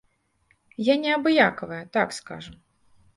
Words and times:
Я 0.87 0.95
неабыякавая, 1.03 1.83
так 1.99 2.17
скажам. 2.21 2.55